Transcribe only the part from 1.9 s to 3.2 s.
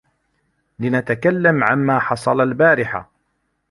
حصل البارحة.